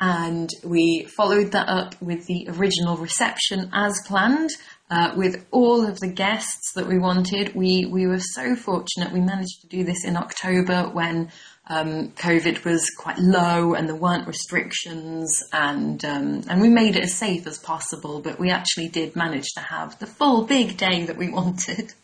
And 0.00 0.50
we 0.64 1.07
followed 1.16 1.52
that 1.52 1.69
up 1.69 1.95
with 2.02 2.26
the 2.26 2.49
original 2.49 2.97
reception 2.97 3.71
as 3.73 4.00
planned, 4.07 4.50
uh, 4.92 5.14
with 5.16 5.46
all 5.50 5.87
of 5.87 5.99
the 6.00 6.06
guests 6.06 6.72
that 6.75 6.87
we 6.87 6.99
wanted. 6.99 7.54
We 7.54 7.87
we 7.87 8.06
were 8.06 8.20
so 8.20 8.54
fortunate. 8.54 9.11
We 9.11 9.20
managed 9.20 9.62
to 9.62 9.66
do 9.66 9.84
this 9.84 10.04
in 10.04 10.18
October 10.18 10.90
when 10.90 11.32
um, 11.66 12.11
COVID 12.11 12.62
was 12.64 12.90
quite 12.99 13.18
low 13.18 13.72
and 13.72 13.88
there 13.88 13.96
weren't 13.96 14.26
restrictions, 14.26 15.34
and 15.50 16.04
um, 16.04 16.42
and 16.46 16.61
we 16.61 16.68
made 16.68 16.96
it 16.96 17.04
as 17.04 17.14
safe 17.14 17.46
as 17.46 17.58
possible. 17.58 18.20
But 18.20 18.38
we 18.38 18.50
actually 18.50 18.88
did 18.88 19.16
manage 19.16 19.54
to 19.54 19.61
have 19.61 19.99
the 19.99 20.06
full 20.06 20.44
big 20.44 20.76
day 20.76 21.06
that 21.06 21.16
we 21.16 21.30
wanted. 21.40 21.94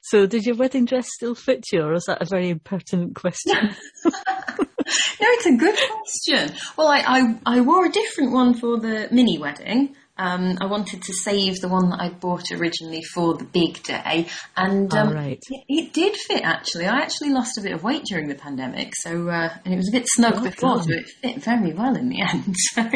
So, 0.00 0.24
did 0.24 0.46
your 0.46 0.56
wedding 0.56 0.86
dress 0.86 1.08
still 1.12 1.34
fit 1.34 1.64
you, 1.70 1.82
or 1.82 1.92
is 1.92 2.04
that 2.06 2.22
a 2.22 2.24
very 2.24 2.48
impertinent 2.48 3.16
question? 3.16 3.52
no, 4.04 4.14
it's 4.86 5.46
a 5.46 5.56
good 5.56 5.76
question. 5.76 6.56
Well, 6.78 6.88
I, 6.88 7.02
I, 7.06 7.58
I 7.58 7.60
wore 7.60 7.84
a 7.84 7.90
different 7.90 8.32
one 8.32 8.54
for 8.54 8.80
the 8.80 9.08
mini 9.12 9.36
wedding. 9.38 9.94
Um, 10.20 10.58
I 10.60 10.66
wanted 10.66 11.00
to 11.02 11.14
save 11.14 11.60
the 11.60 11.68
one 11.68 11.88
that 11.88 11.98
I 11.98 12.10
bought 12.10 12.52
originally 12.52 13.02
for 13.02 13.38
the 13.38 13.44
big 13.44 13.82
day, 13.82 14.26
and 14.54 14.92
um, 14.92 15.14
right. 15.14 15.42
it, 15.48 15.64
it 15.66 15.92
did 15.94 16.14
fit 16.14 16.42
actually. 16.44 16.84
I 16.84 16.98
actually 16.98 17.30
lost 17.30 17.56
a 17.56 17.62
bit 17.62 17.72
of 17.72 17.82
weight 17.82 18.04
during 18.04 18.28
the 18.28 18.34
pandemic, 18.34 18.94
so 18.96 19.30
uh, 19.30 19.48
and 19.64 19.72
it 19.72 19.78
was 19.78 19.88
a 19.88 19.92
bit 19.92 20.06
snug 20.06 20.34
Well 20.34 20.44
before, 20.44 20.76
done. 20.76 20.84
so 20.84 20.92
it 20.92 21.08
fit 21.22 21.42
very 21.42 21.72
well 21.72 21.96
in 21.96 22.10
the 22.10 22.20
end. 22.20 22.54
So 22.74 22.86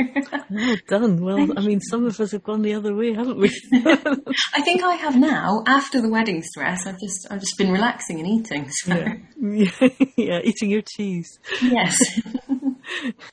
Well 0.51 0.77
done. 0.87 1.25
Well, 1.25 1.59
I 1.59 1.63
mean, 1.63 1.81
some 1.81 2.05
of 2.05 2.21
us 2.21 2.33
have 2.33 2.45
gone 2.45 2.61
the 2.61 2.75
other 2.75 2.95
way, 2.95 3.15
haven't 3.15 3.39
we? 3.39 3.49
I 3.73 4.61
think 4.61 4.83
I 4.83 4.95
have 4.97 5.17
now. 5.17 5.65
After 5.67 6.03
the 6.03 6.11
wedding 6.11 6.43
stress, 6.43 6.87
I've 6.87 7.01
just 7.01 7.27
I've 7.31 7.41
just 7.41 7.57
been 7.57 7.73
relaxing 7.73 8.21
and 8.21 8.29
eating. 8.29 8.69
So 8.71 8.95
yeah. 8.95 9.89
yeah, 10.17 10.41
eating 10.45 10.71
your 10.71 10.83
cheese. 10.83 11.39
yes. 11.63 11.97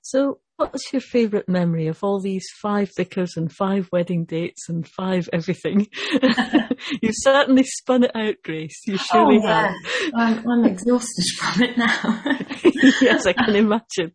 So, 0.01 0.39
what's 0.61 0.93
your 0.93 1.01
favourite 1.01 1.49
memory 1.49 1.87
of 1.87 2.03
all 2.03 2.19
these 2.21 2.45
five 2.61 2.89
vicars 2.95 3.33
and 3.35 3.51
five 3.51 3.89
wedding 3.91 4.25
dates 4.25 4.69
and 4.69 4.87
five 4.87 5.27
everything? 5.33 5.87
You've 7.01 7.15
certainly 7.15 7.63
spun 7.63 8.03
it 8.03 8.11
out, 8.15 8.35
Grace. 8.43 8.81
You 8.85 8.97
surely 8.97 9.39
oh, 9.41 9.47
yeah. 9.47 9.67
have. 9.67 10.11
I'm, 10.15 10.49
I'm 10.49 10.65
exhausted 10.65 11.25
from 11.37 11.63
it 11.63 11.77
now. 11.77 12.23
yes, 13.01 13.25
I 13.25 13.33
can 13.33 13.55
imagine. 13.55 14.13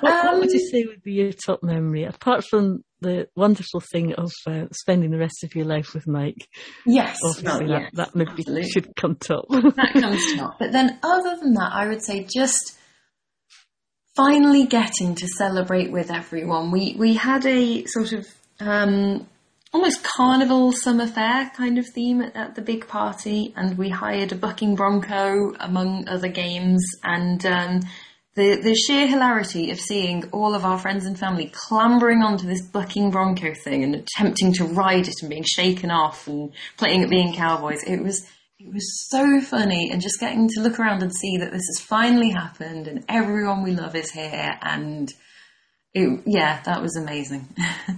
What, 0.00 0.02
what 0.02 0.38
would 0.38 0.50
you 0.50 0.60
Um, 0.60 0.68
say 0.70 0.84
would 0.84 1.02
be 1.02 1.14
your 1.14 1.32
top 1.32 1.62
memory, 1.62 2.04
apart 2.04 2.44
from 2.44 2.84
the 3.00 3.28
wonderful 3.36 3.80
thing 3.80 4.14
of 4.14 4.32
uh, 4.46 4.66
spending 4.72 5.10
the 5.10 5.18
rest 5.18 5.44
of 5.44 5.54
your 5.54 5.64
life 5.64 5.94
with 5.94 6.06
Mike? 6.06 6.46
Yes, 6.84 7.18
Obviously, 7.24 7.44
well, 7.44 7.58
that, 7.58 7.80
yes, 7.82 7.90
that 7.94 8.14
maybe 8.14 8.30
absolutely. 8.30 8.70
should 8.70 8.96
come 8.96 9.16
top. 9.16 9.44
that 9.48 9.90
comes 9.94 10.34
top. 10.36 10.56
But 10.58 10.72
then, 10.72 10.98
other 11.02 11.36
than 11.40 11.54
that, 11.54 11.72
I 11.72 11.88
would 11.88 12.02
say 12.02 12.24
just 12.24 12.77
finally 14.18 14.66
getting 14.66 15.14
to 15.14 15.28
celebrate 15.28 15.92
with 15.92 16.10
everyone. 16.10 16.72
We 16.72 16.96
we 16.98 17.14
had 17.14 17.46
a 17.46 17.84
sort 17.86 18.12
of 18.12 18.26
um, 18.58 19.28
almost 19.72 20.02
carnival 20.02 20.72
summer 20.72 21.06
fair 21.06 21.50
kind 21.56 21.78
of 21.78 21.86
theme 21.86 22.20
at, 22.22 22.34
at 22.34 22.54
the 22.56 22.62
big 22.62 22.88
party, 22.88 23.54
and 23.56 23.78
we 23.78 23.88
hired 23.88 24.32
a 24.32 24.34
bucking 24.34 24.74
bronco 24.74 25.54
among 25.60 26.08
other 26.08 26.26
games, 26.26 26.84
and 27.04 27.46
um, 27.46 27.80
the 28.34 28.56
the 28.56 28.74
sheer 28.74 29.06
hilarity 29.06 29.70
of 29.70 29.78
seeing 29.78 30.28
all 30.32 30.52
of 30.52 30.64
our 30.64 30.80
friends 30.80 31.06
and 31.06 31.16
family 31.16 31.52
clambering 31.54 32.20
onto 32.22 32.46
this 32.48 32.62
bucking 32.62 33.12
bronco 33.12 33.54
thing 33.54 33.84
and 33.84 33.94
attempting 33.94 34.52
to 34.54 34.64
ride 34.64 35.06
it 35.06 35.14
and 35.22 35.30
being 35.30 35.44
shaken 35.44 35.92
off 35.92 36.26
and 36.26 36.52
playing 36.76 37.04
at 37.04 37.08
being 37.08 37.32
cowboys. 37.34 37.84
It 37.84 38.02
was 38.02 38.26
it 38.58 38.72
was 38.72 39.08
so 39.08 39.40
funny 39.40 39.90
and 39.92 40.02
just 40.02 40.18
getting 40.18 40.48
to 40.48 40.60
look 40.60 40.80
around 40.80 41.02
and 41.02 41.14
see 41.14 41.36
that 41.36 41.52
this 41.52 41.66
has 41.68 41.80
finally 41.80 42.30
happened 42.30 42.88
and 42.88 43.04
everyone 43.08 43.62
we 43.62 43.70
love 43.70 43.94
is 43.94 44.10
here 44.10 44.58
and 44.62 45.14
it, 45.94 46.22
yeah, 46.26 46.60
that 46.62 46.82
was 46.82 46.96
amazing. 46.96 47.46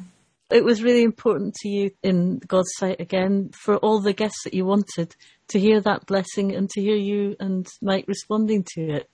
it 0.51 0.63
was 0.63 0.83
really 0.83 1.03
important 1.03 1.55
to 1.63 1.69
you 1.69 1.91
in 2.03 2.41
God's 2.47 2.73
sight 2.77 3.01
again 3.01 3.51
for 3.59 3.79
all 3.79 4.01
the 4.01 4.13
guests 4.13 4.45
that 4.45 4.53
you 4.53 4.67
wanted 4.67 5.17
to 5.49 5.59
hear 5.59 5.81
that 5.81 6.05
blessing 6.05 6.55
and 6.55 6.69
to 6.71 6.81
hear 6.83 6.97
you 6.97 7.37
and 7.41 7.67
Mike 7.81 8.05
responding 8.07 8.65
to 8.75 8.83
it. 8.83 9.11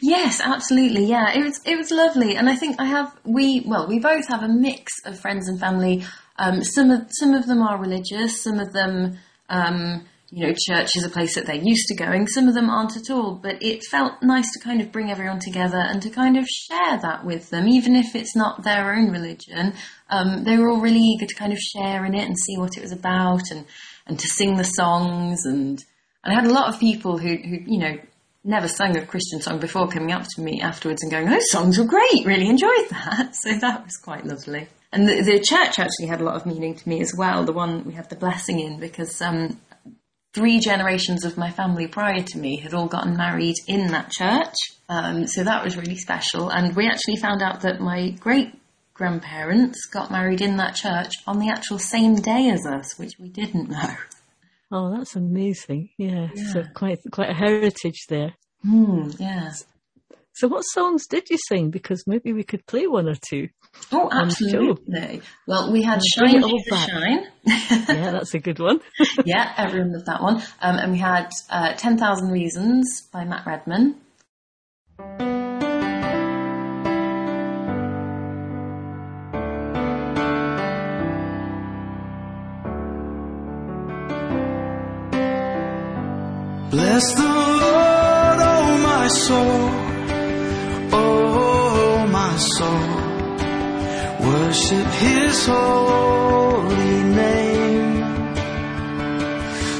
Yes, 0.00 0.40
absolutely. 0.42 1.04
Yeah, 1.06 1.30
it 1.32 1.44
was 1.44 1.60
it 1.66 1.76
was 1.76 1.90
lovely, 1.90 2.36
and 2.36 2.48
I 2.48 2.56
think 2.56 2.76
I 2.78 2.86
have 2.86 3.14
we 3.24 3.60
well 3.66 3.86
we 3.86 3.98
both 3.98 4.26
have 4.28 4.42
a 4.42 4.48
mix 4.48 4.94
of 5.04 5.20
friends 5.20 5.46
and 5.46 5.60
family. 5.60 6.06
Um, 6.38 6.64
some 6.64 6.90
of 6.90 7.08
some 7.10 7.34
of 7.34 7.46
them 7.46 7.60
are 7.60 7.78
religious, 7.78 8.42
some 8.42 8.60
of 8.60 8.72
them. 8.72 9.18
Um, 9.50 10.06
you 10.30 10.46
know, 10.46 10.54
church 10.66 10.94
is 10.94 11.04
a 11.04 11.08
place 11.08 11.34
that 11.34 11.46
they're 11.46 11.56
used 11.56 11.86
to 11.88 11.96
going. 11.96 12.26
Some 12.26 12.48
of 12.48 12.54
them 12.54 12.68
aren't 12.68 12.96
at 12.96 13.10
all, 13.10 13.34
but 13.34 13.62
it 13.62 13.82
felt 13.84 14.22
nice 14.22 14.50
to 14.52 14.60
kind 14.60 14.82
of 14.82 14.92
bring 14.92 15.10
everyone 15.10 15.40
together 15.40 15.78
and 15.78 16.02
to 16.02 16.10
kind 16.10 16.36
of 16.36 16.46
share 16.46 16.98
that 16.98 17.24
with 17.24 17.48
them, 17.48 17.66
even 17.66 17.96
if 17.96 18.14
it's 18.14 18.36
not 18.36 18.62
their 18.62 18.94
own 18.94 19.10
religion. 19.10 19.72
Um, 20.10 20.44
they 20.44 20.58
were 20.58 20.68
all 20.68 20.80
really 20.80 21.00
eager 21.00 21.24
to 21.24 21.34
kind 21.34 21.52
of 21.52 21.58
share 21.58 22.04
in 22.04 22.14
it 22.14 22.26
and 22.26 22.38
see 22.38 22.58
what 22.58 22.76
it 22.76 22.82
was 22.82 22.92
about 22.92 23.50
and, 23.50 23.64
and 24.06 24.18
to 24.18 24.26
sing 24.26 24.56
the 24.56 24.64
songs. 24.64 25.46
And, 25.46 25.82
and 26.22 26.32
I 26.32 26.34
had 26.34 26.46
a 26.46 26.52
lot 26.52 26.72
of 26.72 26.78
people 26.78 27.16
who, 27.16 27.34
who, 27.36 27.58
you 27.66 27.78
know, 27.78 27.98
never 28.44 28.68
sang 28.68 28.98
a 28.98 29.06
Christian 29.06 29.40
song 29.40 29.60
before 29.60 29.88
coming 29.88 30.12
up 30.12 30.24
to 30.34 30.42
me 30.42 30.60
afterwards 30.60 31.02
and 31.02 31.10
going, 31.10 31.26
those 31.26 31.50
songs 31.50 31.78
were 31.78 31.84
great, 31.84 32.26
really 32.26 32.48
enjoyed 32.48 32.88
that. 32.90 33.34
So 33.34 33.54
that 33.54 33.84
was 33.84 33.96
quite 33.96 34.26
lovely. 34.26 34.68
And 34.92 35.08
the, 35.08 35.22
the 35.22 35.38
church 35.38 35.78
actually 35.78 36.06
had 36.06 36.20
a 36.20 36.24
lot 36.24 36.36
of 36.36 36.46
meaning 36.46 36.74
to 36.74 36.88
me 36.88 37.00
as 37.00 37.14
well, 37.16 37.44
the 37.44 37.52
one 37.52 37.84
we 37.84 37.92
had 37.92 38.08
the 38.10 38.16
blessing 38.16 38.60
in, 38.60 38.80
because 38.80 39.20
um, 39.20 39.58
three 40.32 40.60
generations 40.60 41.24
of 41.24 41.36
my 41.36 41.50
family 41.50 41.86
prior 41.86 42.22
to 42.22 42.38
me 42.38 42.56
had 42.56 42.74
all 42.74 42.86
gotten 42.86 43.16
married 43.16 43.56
in 43.66 43.88
that 43.88 44.10
church. 44.10 44.54
Um, 44.88 45.26
so 45.26 45.44
that 45.44 45.64
was 45.64 45.76
really 45.76 45.96
special. 45.96 46.48
And 46.50 46.74
we 46.76 46.86
actually 46.86 47.16
found 47.16 47.42
out 47.42 47.62
that 47.62 47.80
my 47.80 48.10
great 48.10 48.52
grandparents 48.94 49.86
got 49.86 50.10
married 50.10 50.40
in 50.40 50.56
that 50.56 50.74
church 50.74 51.12
on 51.26 51.38
the 51.38 51.48
actual 51.50 51.78
same 51.78 52.16
day 52.16 52.50
as 52.50 52.66
us, 52.66 52.98
which 52.98 53.12
we 53.18 53.28
didn't 53.28 53.70
know. 53.70 53.94
Oh, 54.70 54.94
that's 54.94 55.16
amazing. 55.16 55.88
Yeah, 55.96 56.28
so 56.52 56.62
quite 56.74 56.98
quite 57.10 57.30
a 57.30 57.34
heritage 57.34 58.04
there. 58.08 58.34
Hmm, 58.62 59.08
yeah. 59.18 59.52
So 60.38 60.46
what 60.46 60.62
songs 60.62 61.08
did 61.08 61.30
you 61.30 61.36
sing? 61.48 61.70
Because 61.70 62.04
maybe 62.06 62.32
we 62.32 62.44
could 62.44 62.64
play 62.66 62.86
one 62.86 63.08
or 63.08 63.16
two. 63.28 63.48
Oh, 63.90 64.08
On 64.08 64.28
the 64.28 64.34
show. 64.36 64.70
absolutely. 64.70 65.20
Well, 65.48 65.72
we 65.72 65.82
had 65.82 66.00
Bring 66.16 66.30
Shine 66.30 66.38
it 66.38 66.44
all 66.44 66.86
Shine. 66.86 67.26
Yeah, 67.88 68.12
that's 68.12 68.34
a 68.34 68.38
good 68.38 68.60
one. 68.60 68.78
yeah, 69.24 69.52
everyone 69.56 69.92
loved 69.94 70.06
that 70.06 70.22
one. 70.22 70.36
Um, 70.62 70.76
and 70.76 70.92
we 70.92 70.98
had 70.98 71.28
uh, 71.50 71.72
10,000 71.74 72.30
Reasons 72.30 73.08
by 73.12 73.24
Matt 73.24 73.46
Redman. 73.46 73.96
Bless 86.70 87.14
the 87.14 87.22
Lord, 87.22 88.38
oh 88.52 88.78
my 88.86 89.08
soul, 89.08 89.70
Worship 94.48 94.86
His 95.04 95.46
holy 95.46 97.02
name. 97.22 98.34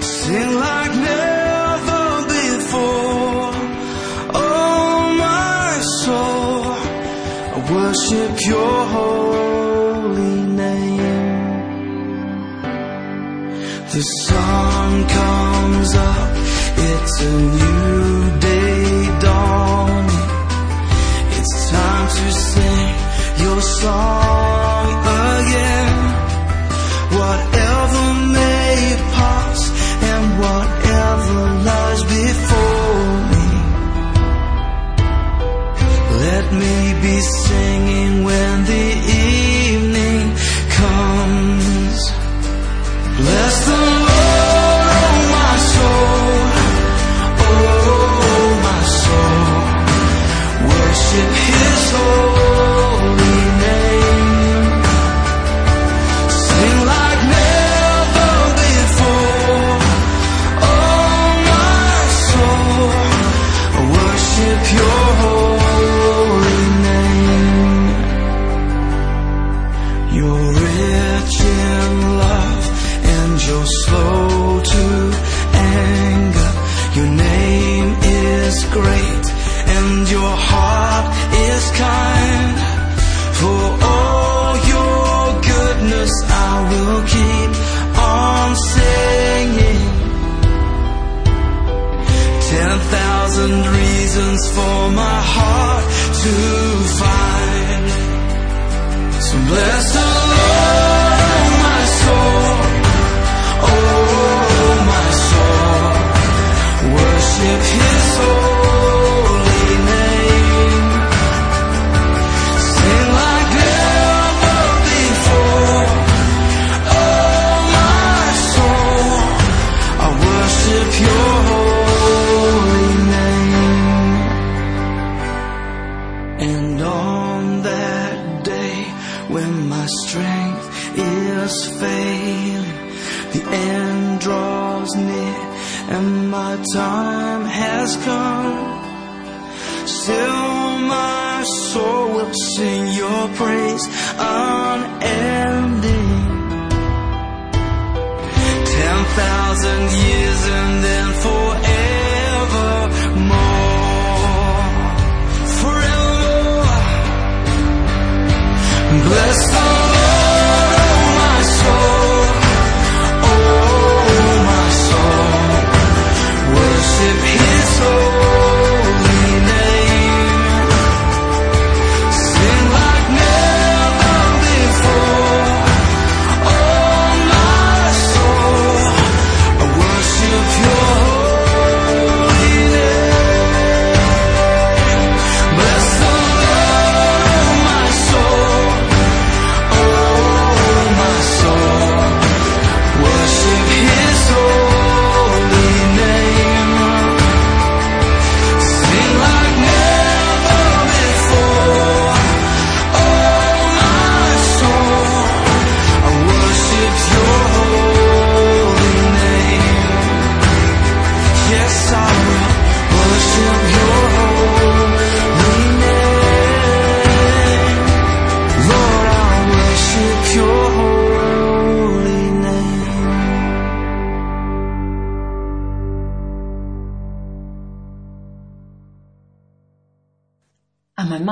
Sing 0.02 0.54
like 0.66 0.94
never 1.08 2.08
before, 2.36 3.52
oh 4.34 5.14
my 5.24 5.70
soul. 6.02 6.64
I 7.54 7.58
worship 7.72 8.34
Your 8.46 8.78
holy 8.96 10.36
name. 10.62 11.48
The 13.94 14.02
sun 14.26 15.08
comes 15.08 15.94
up, 15.94 16.36
it's 16.76 17.22
a 17.22 17.32
new 17.56 17.77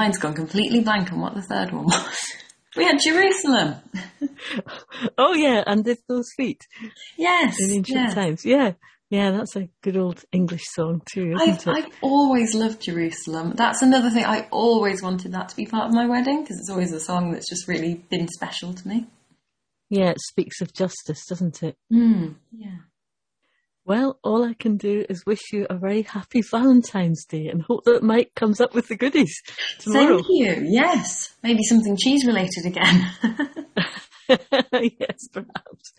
mind's 0.06 0.18
gone 0.18 0.34
completely 0.34 0.80
blank 0.80 1.12
on 1.12 1.20
what 1.20 1.34
the 1.34 1.42
third 1.42 1.72
one 1.72 1.84
was. 1.86 2.32
we 2.76 2.84
had 2.84 2.98
Jerusalem. 3.02 3.74
Oh 5.18 5.34
yeah, 5.34 5.62
and 5.66 5.84
did 5.84 5.98
those 6.08 6.28
feet 6.36 6.60
Yes. 7.18 7.56
in 7.60 7.70
ancient 7.70 7.98
yes. 7.98 8.14
times. 8.14 8.44
Yeah, 8.44 8.72
yeah, 9.10 9.30
that's 9.30 9.56
a 9.56 9.68
good 9.82 9.96
old 9.96 10.24
English 10.32 10.64
song 10.72 11.02
too, 11.12 11.34
I've, 11.38 11.58
it? 11.58 11.66
I've 11.68 11.88
always 12.00 12.54
loved 12.54 12.82
Jerusalem. 12.82 13.52
That's 13.56 13.82
another 13.82 14.10
thing. 14.10 14.24
I 14.24 14.48
always 14.50 15.02
wanted 15.02 15.32
that 15.32 15.48
to 15.50 15.56
be 15.56 15.66
part 15.66 15.88
of 15.88 15.94
my 15.94 16.06
wedding 16.06 16.42
because 16.42 16.58
it's 16.58 16.70
always 16.70 16.92
a 16.92 17.00
song 17.00 17.32
that's 17.32 17.48
just 17.48 17.68
really 17.68 17.94
been 18.10 18.28
special 18.28 18.72
to 18.74 18.88
me. 18.88 19.06
Yeah, 19.90 20.10
it 20.10 20.20
speaks 20.20 20.60
of 20.60 20.72
justice, 20.72 21.24
doesn't 21.28 21.62
it? 21.62 21.76
Hmm. 21.90 22.32
Yeah. 22.52 22.76
Well, 23.86 24.18
all 24.24 24.44
I 24.44 24.54
can 24.54 24.78
do 24.78 25.06
is 25.08 25.24
wish 25.24 25.52
you 25.52 25.64
a 25.70 25.76
very 25.78 26.02
happy 26.02 26.42
Valentine's 26.42 27.24
Day 27.24 27.46
and 27.46 27.62
hope 27.62 27.84
that 27.84 28.02
Mike 28.02 28.32
comes 28.34 28.60
up 28.60 28.74
with 28.74 28.88
the 28.88 28.96
goodies 28.96 29.40
tomorrow. 29.78 30.16
Thank 30.16 30.26
you. 30.28 30.66
Yes. 30.68 31.36
Maybe 31.44 31.62
something 31.62 31.96
cheese 31.96 32.26
related 32.26 32.66
again. 32.66 33.12
yes, 34.28 35.28
perhaps. 35.32 35.94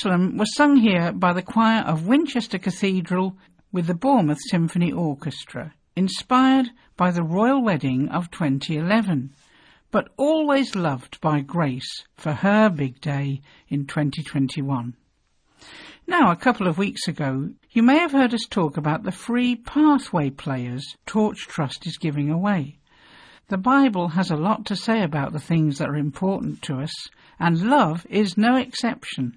Jerusalem 0.00 0.38
was 0.38 0.54
sung 0.54 0.76
here 0.76 1.12
by 1.12 1.34
the 1.34 1.42
choir 1.42 1.82
of 1.82 2.06
Winchester 2.06 2.56
Cathedral 2.56 3.36
with 3.70 3.86
the 3.86 3.94
Bournemouth 3.94 4.38
Symphony 4.48 4.90
Orchestra, 4.90 5.74
inspired 5.94 6.70
by 6.96 7.10
the 7.10 7.22
royal 7.22 7.62
wedding 7.62 8.08
of 8.08 8.30
2011, 8.30 9.34
but 9.90 10.08
always 10.16 10.74
loved 10.74 11.20
by 11.20 11.42
Grace 11.42 12.06
for 12.16 12.32
her 12.32 12.70
big 12.70 13.02
day 13.02 13.42
in 13.68 13.84
2021. 13.84 14.94
Now, 16.06 16.30
a 16.30 16.36
couple 16.36 16.66
of 16.66 16.78
weeks 16.78 17.06
ago, 17.06 17.50
you 17.70 17.82
may 17.82 17.98
have 17.98 18.12
heard 18.12 18.32
us 18.32 18.46
talk 18.48 18.78
about 18.78 19.02
the 19.02 19.12
free 19.12 19.54
pathway 19.54 20.30
players 20.30 20.96
Torch 21.04 21.40
Trust 21.40 21.86
is 21.86 21.98
giving 21.98 22.30
away. 22.30 22.78
The 23.48 23.58
Bible 23.58 24.08
has 24.08 24.30
a 24.30 24.36
lot 24.36 24.64
to 24.66 24.76
say 24.76 25.02
about 25.02 25.34
the 25.34 25.40
things 25.40 25.76
that 25.76 25.90
are 25.90 25.96
important 25.96 26.62
to 26.62 26.80
us, 26.80 26.94
and 27.38 27.68
love 27.68 28.06
is 28.08 28.38
no 28.38 28.56
exception. 28.56 29.36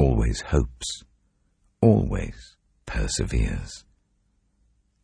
always 0.00 0.40
hopes, 0.40 1.04
always 1.82 2.56
perseveres. 2.86 3.84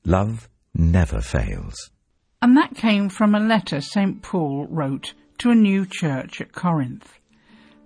Love 0.06 0.48
never 0.74 1.20
fails. 1.20 1.90
And 2.40 2.56
that 2.56 2.74
came 2.74 3.10
from 3.10 3.34
a 3.34 3.40
letter 3.40 3.82
St. 3.82 4.22
Paul 4.22 4.66
wrote 4.70 5.12
to 5.38 5.50
a 5.50 5.54
new 5.54 5.84
church 5.84 6.40
at 6.40 6.52
Corinth. 6.52 7.18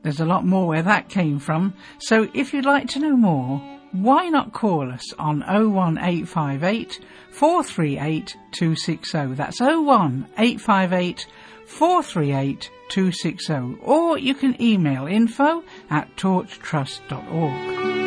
There's 0.03 0.21
a 0.21 0.25
lot 0.25 0.47
more 0.47 0.69
where 0.69 0.83
that 0.83 1.09
came 1.09 1.41
from, 1.41 1.75
so 1.99 2.29
if 2.33 2.55
you'd 2.55 2.65
like 2.65 2.89
to 2.91 3.01
know 3.01 3.17
more, 3.17 3.59
why 3.91 4.29
not 4.29 4.53
call 4.53 4.93
us 4.93 5.13
on 5.15 5.41
01858 5.41 7.01
438 7.33 8.37
260. 8.53 9.35
That's 9.35 9.61
01858 9.61 11.27
438 11.71 12.71
260. 12.89 13.79
Or 13.83 14.19
you 14.19 14.35
can 14.35 14.61
email 14.61 15.07
info 15.07 15.63
at 15.89 16.15
torchtrust.org. 16.17 18.00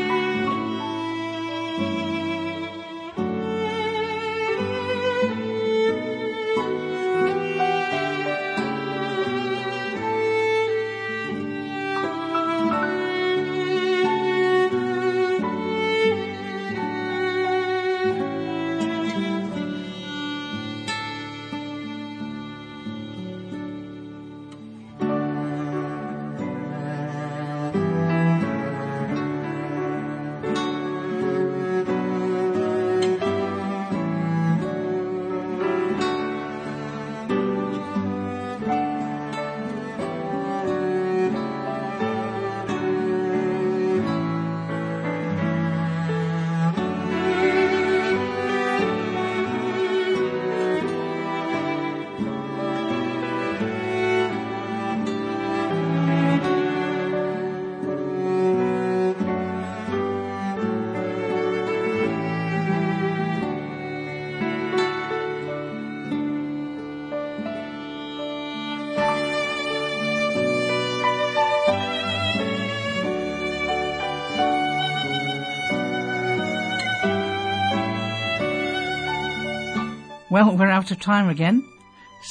Well, 80.33 80.57
we're 80.57 80.71
out 80.71 80.89
of 80.89 80.99
time 80.99 81.29
again. 81.29 81.63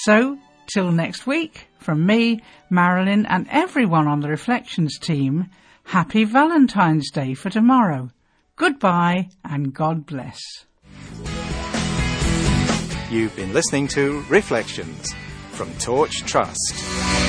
So, 0.01 0.37
till 0.67 0.91
next 0.91 1.25
week, 1.25 1.69
from 1.79 2.05
me, 2.05 2.41
Marilyn, 2.69 3.27
and 3.27 3.47
everyone 3.49 4.09
on 4.09 4.19
the 4.19 4.29
Reflections 4.29 4.99
team, 4.99 5.51
happy 5.85 6.25
Valentine's 6.25 7.13
Day 7.13 7.35
for 7.35 7.49
tomorrow. 7.49 8.11
Goodbye 8.57 9.29
and 9.45 9.73
God 9.73 10.05
bless. 10.05 10.41
You've 13.09 13.37
been 13.37 13.53
listening 13.53 13.87
to 13.95 14.25
Reflections 14.29 15.15
from 15.53 15.73
Torch 15.75 16.25
Trust. 16.25 17.22